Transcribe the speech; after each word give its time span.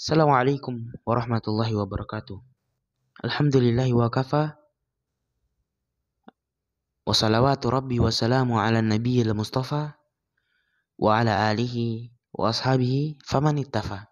Assalamualaikum 0.00 0.96
warahmatullahi 1.04 1.76
wabarakatuh. 1.76 2.40
Alhamdulillahi 3.20 3.92
wa 3.92 4.08
kafa. 4.08 4.56
Wa 7.04 7.12
salawatu 7.12 7.68
rabbi 7.68 8.00
wa 8.00 8.08
salamu 8.08 8.56
ala 8.56 8.80
nabiyyil 8.80 9.36
mustafa 9.36 10.00
wa 10.96 11.20
ala 11.20 11.52
alihi 11.52 12.16
wa 12.32 12.48
ashabihi 12.48 13.20
faman 13.28 13.60
ittafa. 13.60 14.08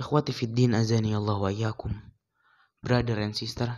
Ikhwati 0.00 0.32
fid 0.32 0.56
din 0.56 0.72
azani 0.72 1.12
Allah 1.12 1.36
wa 1.36 1.52
iyyakum. 1.52 1.92
Brother 2.80 3.20
and 3.20 3.36
sister 3.36 3.68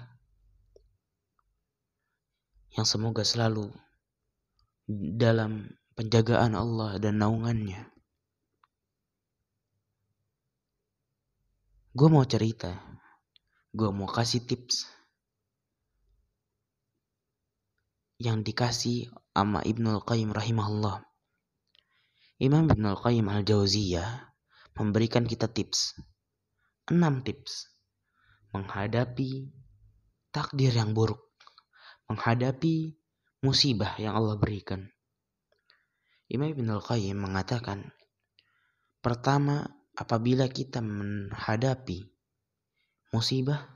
yang 2.71 2.87
semoga 2.87 3.27
selalu 3.27 3.75
dalam 5.19 5.75
penjagaan 5.99 6.55
Allah 6.55 7.03
dan 7.03 7.19
naungannya. 7.19 7.98
Gue 11.99 12.07
mau 12.15 12.23
cerita, 12.23 12.79
gue 13.75 13.91
mau 13.91 14.07
kasih 14.07 14.47
tips 14.47 14.87
yang 18.23 18.47
dikasih 18.47 19.11
sama 19.35 19.67
Ibnul 19.67 20.07
Qayyim 20.07 20.31
rahimahullah. 20.31 21.03
Imam 22.39 22.71
Ibnul 22.71 23.03
Qayyim 23.03 23.27
al-Jauziyah 23.27 24.31
memberikan 24.79 25.27
kita 25.27 25.51
tips. 25.51 25.99
Enam 26.87 27.19
tips 27.27 27.67
menghadapi 28.55 29.51
takdir 30.31 30.71
yang 30.71 30.95
buruk, 30.95 31.35
menghadapi 32.07 32.95
musibah 33.43 33.99
yang 33.99 34.15
Allah 34.15 34.39
berikan. 34.39 34.87
Imam 36.31 36.47
Ibnul 36.47 36.79
Qayyim 36.79 37.19
mengatakan, 37.19 37.91
pertama 39.03 39.78
apabila 39.99 40.47
kita 40.47 40.79
menghadapi 40.79 42.07
musibah, 43.11 43.67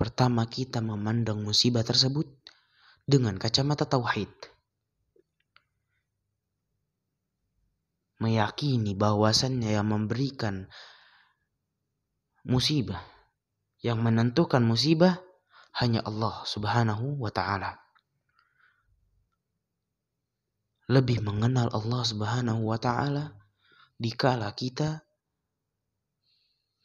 pertama 0.00 0.48
kita 0.48 0.80
memandang 0.80 1.44
musibah 1.44 1.84
tersebut 1.84 2.24
dengan 3.04 3.36
kacamata 3.36 3.84
tauhid. 3.84 4.32
Meyakini 8.20 8.92
bahwasannya 8.96 9.76
yang 9.76 9.88
memberikan 9.88 10.68
musibah, 12.44 13.00
yang 13.80 14.00
menentukan 14.00 14.60
musibah 14.60 15.20
hanya 15.80 16.04
Allah 16.04 16.44
Subhanahu 16.44 17.16
wa 17.16 17.32
taala 17.32 17.79
lebih 20.90 21.22
mengenal 21.22 21.70
Allah 21.70 22.02
Subhanahu 22.02 22.66
wa 22.66 22.74
taala 22.74 23.38
dikala 23.94 24.50
kita 24.58 25.06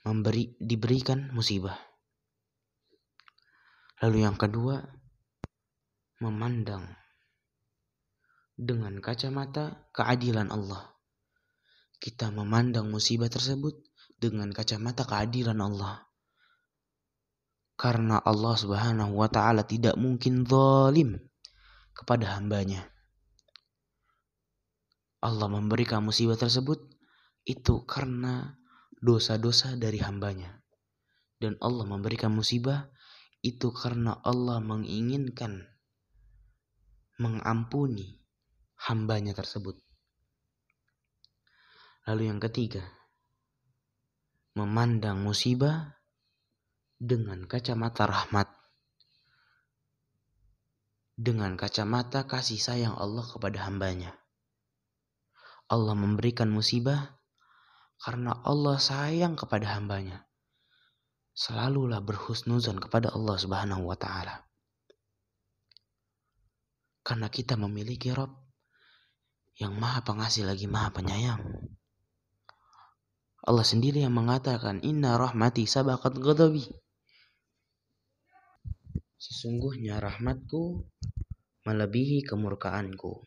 memberi 0.06 0.53
diberikan 0.62 1.34
musibah. 1.34 1.73
Lalu 4.06 4.22
yang 4.22 4.38
kedua, 4.38 4.78
memandang 6.22 6.86
dengan 8.53 9.02
kacamata 9.02 9.89
keadilan 9.89 10.53
Allah. 10.53 10.94
Kita 11.97 12.30
memandang 12.30 12.94
musibah 12.94 13.31
tersebut 13.31 13.73
dengan 14.22 14.53
kacamata 14.53 15.02
keadilan 15.09 15.58
Allah. 15.58 16.06
Karena 17.73 18.22
Allah 18.22 18.53
Subhanahu 18.53 19.17
wa 19.17 19.28
taala 19.34 19.66
tidak 19.66 19.97
mungkin 19.97 20.45
zalim 20.45 21.17
kepada 21.97 22.38
hambanya. 22.38 22.95
Allah 25.26 25.50
memberikan 25.50 26.06
musibah 26.06 26.38
tersebut 26.38 26.78
itu 27.50 27.81
karena 27.90 28.62
dosa-dosa 29.02 29.73
dari 29.73 29.98
hambanya. 29.98 30.62
Dan 31.42 31.58
Allah 31.66 31.90
memberikan 31.90 32.30
musibah 32.30 32.94
itu 33.42 33.73
karena 33.73 34.22
Allah 34.22 34.62
menginginkan 34.62 35.66
mengampuni 37.18 38.22
hambanya 38.86 39.34
tersebut. 39.34 39.81
Lalu 42.06 42.30
yang 42.30 42.38
ketiga, 42.38 42.86
memandang 44.53 45.25
musibah 45.25 45.97
dengan 47.02 47.50
kacamata 47.50 48.06
rahmat. 48.06 48.46
Dengan 51.18 51.57
kacamata 51.57 52.30
kasih 52.30 52.62
sayang 52.62 52.94
Allah 52.94 53.25
kepada 53.25 53.66
hambanya. 53.66 54.25
Allah 55.66 55.98
memberikan 55.98 56.53
musibah 56.53 57.18
karena 57.98 58.38
Allah 58.46 58.78
sayang 58.78 59.34
kepada 59.34 59.74
hambanya. 59.74 60.30
Selalulah 61.36 62.00
berhusnuzon 62.00 62.80
kepada 62.80 63.12
Allah 63.12 63.36
Subhanahu 63.36 63.90
wa 63.90 63.98
taala. 63.98 64.46
Karena 67.06 67.28
kita 67.28 67.58
memiliki 67.59 68.14
Rob 68.16 68.31
yang 69.59 69.75
maha 69.75 70.04
pengasih 70.04 70.48
lagi 70.48 70.68
maha 70.68 70.92
penyayang. 70.94 71.42
Allah 73.46 73.62
sendiri 73.62 74.02
yang 74.02 74.16
mengatakan 74.16 74.81
inna 74.81 75.22
rahmati 75.22 75.70
sabaqat 75.70 76.18
ghadabi. 76.18 76.66
Sesungguhnya 79.22 80.02
rahmatku 80.02 80.86
melebihi 81.66 82.25
kemurkaanku. 82.25 83.25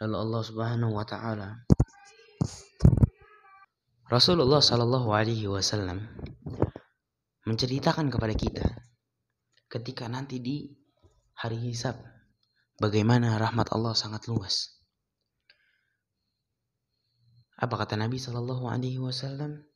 Lalu 0.00 0.16
Allah 0.16 0.42
Subhanahu 0.48 0.92
wa 0.96 1.04
taala 1.04 1.60
Rasulullah 4.08 4.64
Shallallahu 4.64 5.12
alaihi 5.12 5.44
wasallam 5.44 6.08
menceritakan 7.44 8.08
kepada 8.08 8.32
kita 8.32 8.64
ketika 9.68 10.08
nanti 10.08 10.40
di 10.40 10.72
hari 11.36 11.60
hisab 11.68 12.00
bagaimana 12.80 13.36
rahmat 13.36 13.68
Allah 13.76 13.92
sangat 13.92 14.24
luas. 14.24 14.80
Apa 17.60 17.84
kata 17.84 18.00
Nabi 18.00 18.16
Shallallahu 18.16 18.72
alaihi 18.72 18.96
wasallam? 18.96 19.68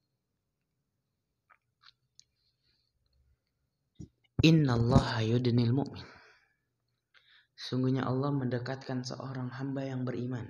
Inna 4.40 4.80
Allah 4.80 5.20
yudnil 5.20 5.76
mu'min 5.76 6.13
Sungguhnya 7.64 8.04
Allah 8.04 8.28
mendekatkan 8.28 9.08
seorang 9.08 9.48
hamba 9.48 9.88
yang 9.88 10.04
beriman. 10.04 10.44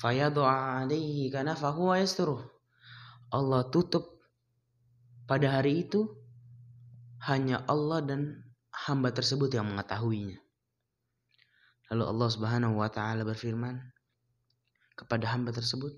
Alaihi 0.00 1.28
yasturuh. 1.28 2.40
Allah 3.28 3.68
tutup 3.68 4.16
pada 5.28 5.60
hari 5.60 5.84
itu 5.84 6.08
hanya 7.28 7.60
Allah 7.68 8.00
dan 8.00 8.20
hamba 8.88 9.12
tersebut 9.12 9.52
yang 9.52 9.68
mengetahuinya. 9.68 10.40
Lalu 11.92 12.04
Allah 12.06 12.28
Subhanahu 12.32 12.74
wa 12.80 12.88
taala 12.88 13.28
berfirman 13.28 13.76
kepada 14.96 15.36
hamba 15.36 15.52
tersebut, 15.52 15.92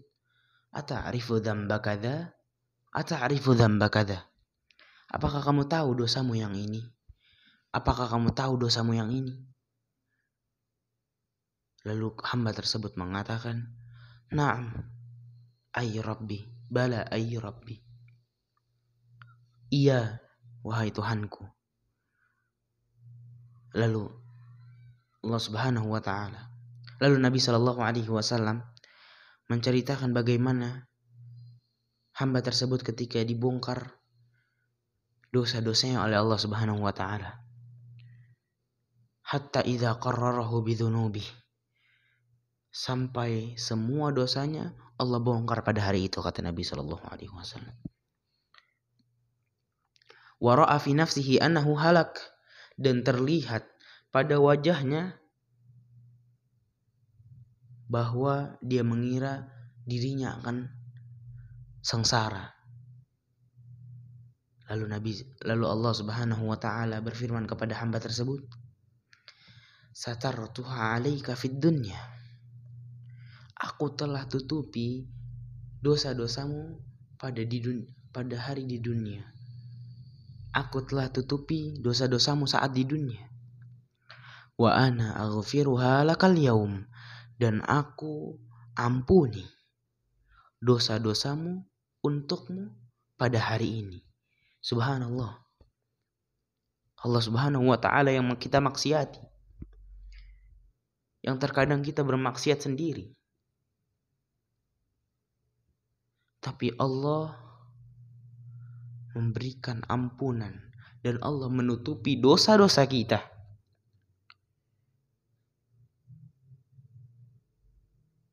"Ata'rifu 0.74 1.38
dzamba 1.38 1.78
kadza? 1.78 2.34
Ata'rifu 2.90 3.54
dzamba 3.54 3.86
kadza?" 3.86 4.18
Apakah 5.08 5.40
kamu 5.40 5.70
tahu 5.70 5.94
dosamu 5.94 6.34
yang 6.36 6.52
ini? 6.58 6.97
Apakah 7.78 8.10
kamu 8.10 8.34
tahu 8.34 8.58
dosamu 8.58 8.90
yang 8.90 9.14
ini? 9.14 9.38
Lalu 11.86 12.10
hamba 12.26 12.50
tersebut 12.50 12.98
mengatakan, 12.98 13.70
Naam, 14.34 14.74
ay 15.78 16.02
Rabbi, 16.02 16.42
bala 16.66 17.06
ay 17.06 17.38
Rabbi. 17.38 17.78
Iya, 19.70 20.18
wahai 20.66 20.90
Tuhanku. 20.90 21.46
Lalu 23.78 24.10
Allah 25.22 25.38
Subhanahu 25.38 25.86
wa 25.86 26.02
taala. 26.02 26.50
Lalu 26.98 27.22
Nabi 27.22 27.38
Shallallahu 27.38 27.78
alaihi 27.78 28.10
wasallam 28.10 28.58
menceritakan 29.46 30.10
bagaimana 30.10 30.90
hamba 32.18 32.42
tersebut 32.42 32.82
ketika 32.82 33.22
dibongkar 33.22 34.02
dosa-dosanya 35.30 36.02
oleh 36.02 36.18
Allah 36.18 36.42
Subhanahu 36.42 36.82
wa 36.82 36.90
taala 36.90 37.47
hatta 39.28 39.60
idza 39.60 40.00
qarrarahu 40.00 40.64
bidzunubi 40.64 41.20
sampai 42.72 43.60
semua 43.60 44.08
dosanya 44.08 44.72
Allah 44.98 45.22
bongkar 45.22 45.62
pada 45.62 45.84
hari 45.84 46.10
itu 46.10 46.18
kata 46.18 46.42
Nabi 46.42 46.66
sallallahu 46.66 47.06
alaihi 47.06 47.30
wasallam. 47.30 47.76
Wa 50.42 50.58
ra'a 50.58 50.78
fi 50.82 50.90
nafsihi 50.94 51.38
annahu 51.38 51.78
halak. 51.78 52.18
Dan 52.78 53.02
terlihat 53.02 53.66
pada 54.14 54.38
wajahnya 54.38 55.18
bahwa 57.90 58.54
dia 58.62 58.86
mengira 58.86 59.50
dirinya 59.82 60.38
akan 60.38 60.70
sengsara. 61.82 62.54
Lalu 64.70 64.84
Nabi 64.86 65.10
lalu 65.42 65.64
Allah 65.66 65.90
Subhanahu 65.90 66.46
wa 66.46 66.54
taala 66.54 67.02
berfirman 67.02 67.50
kepada 67.50 67.74
hamba 67.82 67.98
tersebut 67.98 68.46
satartuha 69.98 70.94
alaika 70.94 71.34
fid 71.34 71.58
dunya 71.58 71.98
aku 73.58 73.90
telah 73.98 74.22
tutupi 74.30 75.10
dosa-dosamu 75.82 76.78
pada 77.18 77.42
di 77.42 77.58
pada 78.14 78.38
hari 78.38 78.64
di 78.64 78.78
dunia. 78.78 79.22
Aku 80.54 80.82
telah 80.86 81.10
tutupi 81.12 81.76
dosa-dosamu 81.78 82.48
saat 82.48 82.72
di 82.72 82.82
dunia. 82.82 83.20
Wa 84.58 84.74
ana 84.74 85.14
aghfiruha 85.18 86.02
lakal 86.02 86.34
yaum 86.34 86.82
dan 87.38 87.62
aku 87.62 88.38
ampuni 88.74 89.46
dosa-dosamu 90.58 91.62
untukmu 92.02 92.74
pada 93.14 93.38
hari 93.38 93.86
ini. 93.86 93.98
Subhanallah. 94.58 95.38
Allah 96.98 97.22
Subhanahu 97.22 97.70
wa 97.70 97.78
taala 97.78 98.10
yang 98.10 98.26
kita 98.34 98.58
maksiati. 98.58 99.22
Yang 101.28 101.44
terkadang 101.44 101.84
kita 101.84 102.00
bermaksiat 102.00 102.64
sendiri. 102.64 103.12
Tapi 106.40 106.72
Allah 106.80 107.36
memberikan 109.12 109.84
ampunan 109.84 110.56
dan 111.04 111.20
Allah 111.20 111.52
menutupi 111.52 112.16
dosa-dosa 112.16 112.88
kita. 112.88 113.20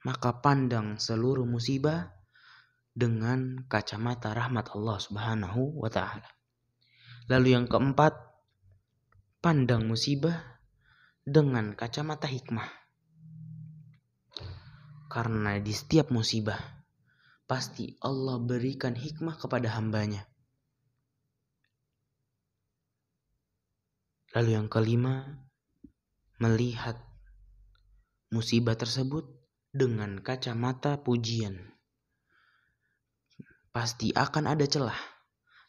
Maka 0.08 0.38
pandang 0.40 1.02
seluruh 1.02 1.44
musibah 1.50 2.14
dengan 2.94 3.66
kacamata 3.68 4.32
rahmat 4.32 4.72
Allah 4.72 4.98
Subhanahu 5.02 5.82
wa 5.82 5.90
taala. 5.92 6.30
Lalu 7.28 7.58
yang 7.58 7.66
keempat, 7.66 8.14
pandang 9.42 9.90
musibah 9.90 10.62
dengan 11.26 11.74
kacamata 11.74 12.30
hikmah. 12.30 12.85
Karena 15.16 15.56
di 15.64 15.72
setiap 15.72 16.12
musibah, 16.12 16.60
pasti 17.48 17.96
Allah 18.04 18.36
berikan 18.36 19.00
hikmah 19.00 19.40
kepada 19.40 19.72
hambanya. 19.80 20.28
Lalu 24.36 24.60
yang 24.60 24.68
kelima, 24.68 25.24
melihat 26.44 27.00
musibah 28.28 28.76
tersebut 28.76 29.24
dengan 29.72 30.20
kacamata 30.20 31.00
pujian. 31.00 31.64
Pasti 33.72 34.12
akan 34.12 34.52
ada 34.52 34.68
celah. 34.68 35.00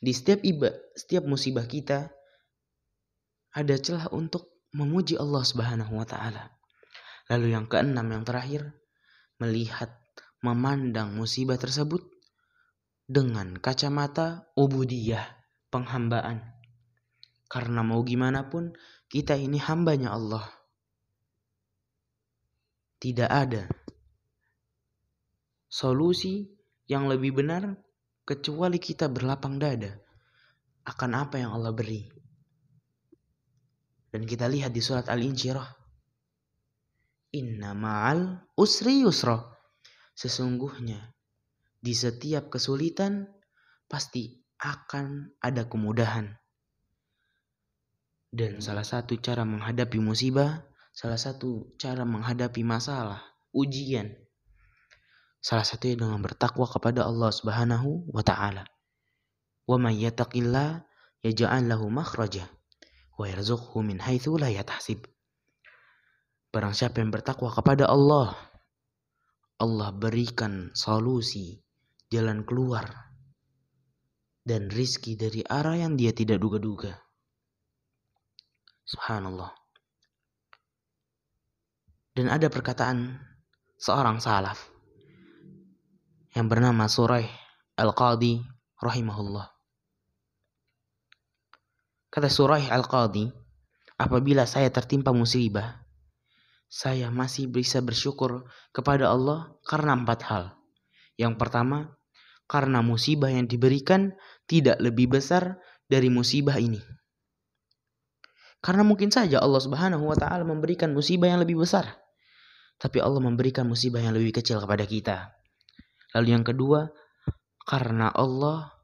Di 0.03 0.11
setiap 0.11 0.43
iba, 0.43 0.75
setiap 0.99 1.23
musibah 1.23 1.71
kita, 1.71 2.11
ada 3.55 3.75
celah 3.79 4.11
untuk 4.11 4.51
memuji 4.75 5.15
Allah 5.15 5.47
Subhanahu 5.47 6.03
wa 6.03 6.07
taala. 6.07 6.51
Lalu 7.31 7.55
yang 7.55 7.71
keenam 7.71 8.11
yang 8.11 8.27
terakhir, 8.27 8.75
melihat 9.43 9.93
memandang 10.41 11.17
musibah 11.17 11.57
tersebut 11.61 12.03
dengan 13.07 13.55
kacamata 13.57 14.51
ubudiyah, 14.59 15.25
penghambaan. 15.71 16.43
Karena 17.47 17.87
mau 17.87 18.03
gimana 18.03 18.51
pun 18.51 18.75
kita 19.07 19.39
ini 19.39 19.63
hambanya 19.63 20.13
Allah. 20.15 20.47
Tidak 22.99 23.31
ada 23.31 23.71
solusi 25.77 26.49
yang 26.89 27.07
lebih 27.07 27.37
benar 27.37 27.77
kecuali 28.25 28.81
kita 28.81 29.13
berlapang 29.13 29.61
dada 29.61 29.93
akan 30.87 31.11
apa 31.15 31.37
yang 31.43 31.53
Allah 31.53 31.77
beri. 31.77 32.09
Dan 34.11 34.25
kita 34.25 34.49
lihat 34.49 34.73
di 34.73 34.81
surat 34.81 35.11
Al-Insyirah. 35.13 35.86
Inna 37.37 37.77
ma'al 37.77 38.49
usri 38.57 39.05
yusra. 39.05 39.37
Sesungguhnya 40.17 41.13
di 41.77 41.93
setiap 41.93 42.49
kesulitan 42.49 43.29
pasti 43.85 44.41
akan 44.57 45.37
ada 45.45 45.69
kemudahan. 45.69 46.33
Dan 48.33 48.65
salah 48.65 48.85
satu 48.85 49.21
cara 49.21 49.45
menghadapi 49.45 50.01
musibah, 50.01 50.65
salah 50.97 51.21
satu 51.21 51.77
cara 51.77 52.09
menghadapi 52.09 52.65
masalah, 52.65 53.21
ujian, 53.53 54.17
salah 55.41 55.63
satunya 55.63 56.01
dengan 56.01 56.21
bertakwa 56.25 56.67
kepada 56.67 57.05
Allah 57.05 57.31
Subhanahu 57.31 58.11
wa 58.11 58.25
taala. 58.25 58.65
Wa 59.69 59.77
may 59.77 60.01
yattaqillah 60.03 60.89
yaj'al 61.23 61.71
lahu 61.71 61.87
makhraja 61.93 62.51
wa 63.15 63.25
yarzuqhu 63.31 63.81
min 63.85 64.03
haitsu 64.03 64.37
la 64.37 64.51
yatahsib. 64.51 65.05
Barang 66.57 66.73
siapa 66.73 67.05
yang 67.05 67.13
bertakwa 67.13 67.53
kepada 67.53 67.85
Allah, 67.85 68.33
Allah 69.61 69.93
berikan 69.93 70.73
solusi, 70.73 71.61
jalan 72.09 72.49
keluar, 72.49 73.13
dan 74.41 74.73
rizki 74.73 75.21
dari 75.21 75.45
arah 75.45 75.77
yang 75.77 76.01
dia 76.01 76.17
tidak 76.17 76.41
duga-duga. 76.41 76.97
Subhanallah. 78.89 79.53
Dan 82.17 82.33
ada 82.33 82.49
perkataan 82.49 83.21
seorang 83.77 84.17
salaf 84.25 84.57
yang 86.33 86.49
bernama 86.49 86.89
Suraih 86.89 87.29
Al-Qadi 87.77 88.41
rahimahullah. 88.81 89.45
Kata 92.09 92.33
Suraih 92.33 92.73
Al-Qadi, 92.73 93.29
apabila 94.01 94.49
saya 94.49 94.73
tertimpa 94.73 95.13
musibah, 95.13 95.85
saya 96.67 97.09
masih 97.15 97.47
bisa 97.49 97.79
bersyukur 97.81 98.47
kepada 98.75 99.11
Allah 99.11 99.55
karena 99.65 99.95
empat 99.95 100.21
hal. 100.27 100.45
Yang 101.17 101.35
pertama, 101.41 101.97
karena 102.47 102.83
musibah 102.83 103.31
yang 103.31 103.49
diberikan 103.49 104.15
tidak 104.47 104.79
lebih 104.79 105.19
besar 105.19 105.59
dari 105.87 106.11
musibah 106.11 106.59
ini. 106.59 106.79
Karena 108.63 108.83
mungkin 108.83 109.15
saja 109.15 109.39
Allah 109.39 109.63
Subhanahu 109.63 110.11
wa 110.11 110.17
taala 110.19 110.43
memberikan 110.43 110.91
musibah 110.91 111.31
yang 111.31 111.43
lebih 111.43 111.63
besar. 111.63 112.03
Tapi 112.77 113.01
Allah 113.01 113.23
memberikan 113.23 113.65
musibah 113.65 114.03
yang 114.03 114.13
lebih 114.13 114.37
kecil 114.43 114.61
kepada 114.61 114.85
kita. 114.85 115.33
Lalu 116.13 116.29
yang 116.35 116.45
kedua, 116.45 116.91
karena 117.65 118.13
Allah 118.13 118.75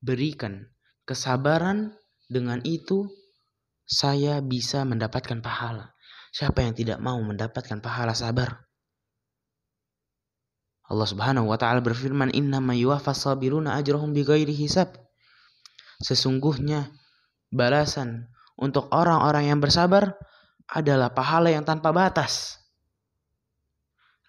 berikan 0.00 0.72
kesabaran 1.04 1.94
dengan 2.32 2.64
itu 2.64 3.06
saya 3.84 4.40
bisa 4.40 4.88
mendapatkan 4.88 5.44
pahala. 5.44 5.91
Siapa 6.32 6.64
yang 6.64 6.72
tidak 6.72 6.96
mau 6.96 7.20
mendapatkan 7.20 7.84
pahala 7.84 8.16
sabar? 8.16 8.64
Allah 10.88 11.08
Subhanahu 11.08 11.52
wa 11.52 11.60
taala 11.60 11.84
berfirman, 11.84 12.32
"Innama 12.32 12.72
yuwaffas 12.72 13.28
sabiruna 13.28 13.76
ajrahum 13.76 14.16
bighairi 14.16 14.56
hisab." 14.56 14.96
Sesungguhnya 16.00 16.88
balasan 17.52 18.32
untuk 18.56 18.88
orang-orang 18.88 19.52
yang 19.52 19.60
bersabar 19.60 20.16
adalah 20.72 21.12
pahala 21.12 21.52
yang 21.52 21.68
tanpa 21.68 21.92
batas. 21.92 22.56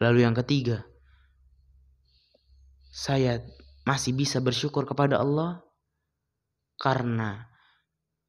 Lalu 0.04 0.28
yang 0.28 0.36
ketiga, 0.36 0.84
saya 2.92 3.40
masih 3.88 4.12
bisa 4.12 4.44
bersyukur 4.44 4.84
kepada 4.84 5.24
Allah 5.24 5.64
karena 6.84 7.48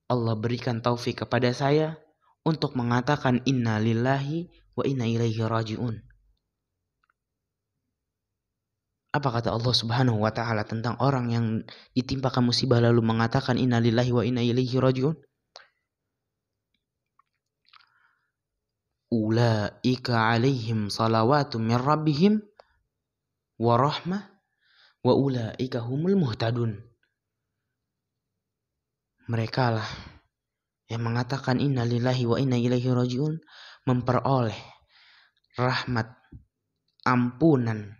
Allah 0.06 0.34
berikan 0.38 0.78
taufik 0.78 1.26
kepada 1.26 1.50
saya 1.50 1.98
untuk 2.44 2.76
mengatakan 2.76 3.40
inna 3.48 3.80
lillahi 3.80 4.48
wa 4.76 4.84
inna 4.84 5.08
ilaihi 5.08 5.40
rajiun. 5.40 5.96
Apa 9.14 9.28
kata 9.40 9.54
Allah 9.54 9.74
Subhanahu 9.74 10.20
wa 10.20 10.30
taala 10.34 10.66
tentang 10.66 10.98
orang 10.98 11.30
yang 11.30 11.46
ditimpakan 11.94 12.44
musibah 12.44 12.82
lalu 12.82 13.00
mengatakan 13.00 13.56
inna 13.56 13.80
lillahi 13.80 14.12
wa 14.12 14.22
inna 14.26 14.42
ilaihi 14.44 14.76
rajiun? 14.76 15.16
Ulaika 19.14 20.34
alaihim 20.34 20.90
salawatu 20.90 21.62
min 21.62 21.78
rabbihim 21.78 22.42
wa 23.62 23.78
rahmah 23.78 24.34
wa 25.06 25.12
ulaika 25.14 25.78
humul 25.84 26.18
muhtadun 26.18 26.82
mereka 29.30 29.78
lah 29.78 29.88
yang 30.88 31.00
mengatakan 31.00 31.60
innalillahi 31.60 32.24
wa 32.28 32.36
inna 32.36 32.60
ilaihi 32.60 32.92
rajiun 32.92 33.40
memperoleh 33.88 34.56
rahmat, 35.56 36.12
ampunan 37.04 37.96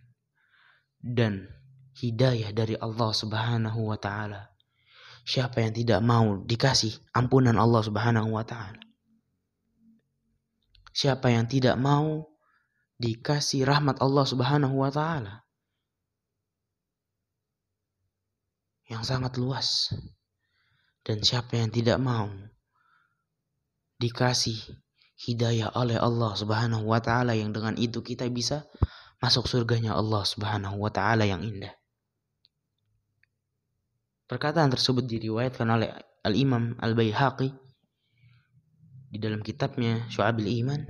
dan 1.00 1.49
hidayah 1.97 2.50
dari 2.50 2.75
Allah 2.76 3.11
Subhanahu 3.12 3.81
wa 3.88 3.99
taala. 4.00 4.53
Siapa 5.25 5.64
yang 5.64 5.73
tidak 5.73 6.05
mau 6.05 6.45
dikasih 6.45 6.93
ampunan 7.17 7.57
Allah 7.57 7.81
Subhanahu 7.81 8.29
wa 8.37 8.45
taala? 8.45 8.81
Siapa 10.95 11.33
yang 11.33 11.49
tidak 11.49 11.81
mau 11.81 12.29
dikasih 13.00 13.64
rahmat 13.64 13.99
Allah 14.05 14.25
Subhanahu 14.29 14.76
wa 14.76 14.93
taala? 14.93 15.43
Yang 18.85 19.03
sangat 19.09 19.33
luas. 19.41 19.97
Dan 21.05 21.21
siapa 21.21 21.61
yang 21.61 21.69
tidak 21.69 22.00
mau 22.00 22.29
dikasih 24.04 24.61
hidayah 25.25 25.73
oleh 25.73 25.96
Allah 25.96 26.37
Subhanahu 26.37 26.84
wa 26.84 27.00
taala 27.00 27.32
yang 27.32 27.56
dengan 27.56 27.73
itu 27.80 28.04
kita 28.04 28.28
bisa 28.28 28.68
masuk 29.25 29.49
surganya 29.49 29.96
Allah 29.96 30.20
Subhanahu 30.28 30.76
wa 30.76 30.92
taala 30.92 31.25
yang 31.25 31.40
indah. 31.40 31.73
Perkataan 34.28 34.68
tersebut 34.73 35.04
diriwayatkan 35.08 35.68
oleh 35.68 35.88
Al-Imam 36.25 36.76
Al-Baihaqi 36.80 37.49
di 39.12 39.18
dalam 39.20 39.44
kitabnya 39.44 40.08
Syu'abil 40.08 40.49
Iman. 40.64 40.84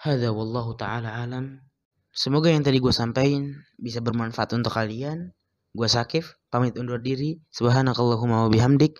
Hada 0.00 0.32
wallahu 0.32 0.76
taala 0.80 1.20
alam. 1.20 1.60
Semoga 2.10 2.48
yang 2.50 2.64
tadi 2.64 2.80
gue 2.80 2.90
sampaikan 2.90 3.52
bisa 3.76 4.00
bermanfaat 4.00 4.56
untuk 4.56 4.72
kalian. 4.72 5.30
Gue 5.70 5.86
Sakif, 5.86 6.40
pamit 6.50 6.74
undur 6.74 6.98
diri. 6.98 7.38
Subhanakallahumma 7.52 8.48
wa 8.48 8.50
bihamdik. 8.50 8.98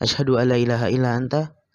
Asyhadu 0.00 0.40
an 0.40 0.54
la 0.54 0.56
ilaha 0.56 0.86
illa 0.88 1.12
anta. 1.18 1.55